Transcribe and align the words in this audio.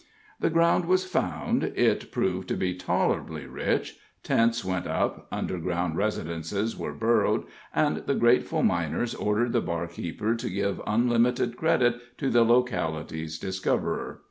The 0.39 0.49
ground 0.49 0.85
was 0.85 1.05
found; 1.05 1.63
it 1.75 2.11
proved 2.11 2.47
to 2.47 2.57
be 2.57 2.73
tolerably 2.73 3.45
rich; 3.45 3.99
tents 4.23 4.65
went 4.65 4.87
up, 4.87 5.27
underground 5.31 5.95
residences 5.95 6.75
were 6.75 6.95
burrowed, 6.95 7.43
and 7.75 7.97
the 8.07 8.15
grateful 8.15 8.63
miners 8.63 9.13
ordered 9.13 9.53
the 9.53 9.61
barkeeper 9.61 10.33
to 10.33 10.49
give 10.49 10.81
unlimited 10.87 11.55
credit 11.55 12.17
to 12.17 12.31
the 12.31 12.43
locality's 12.43 13.37
discoverer. 13.37 14.19